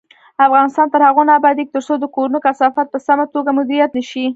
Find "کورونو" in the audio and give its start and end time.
2.15-2.39